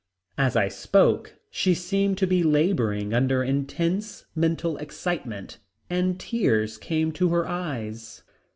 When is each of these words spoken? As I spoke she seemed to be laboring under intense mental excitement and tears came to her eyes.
As 0.35 0.55
I 0.55 0.67
spoke 0.67 1.35
she 1.51 1.75
seemed 1.75 2.17
to 2.17 2.25
be 2.25 2.41
laboring 2.41 3.13
under 3.13 3.43
intense 3.43 4.25
mental 4.35 4.75
excitement 4.77 5.59
and 5.91 6.19
tears 6.19 6.79
came 6.79 7.11
to 7.11 7.29
her 7.29 7.47
eyes. 7.47 8.23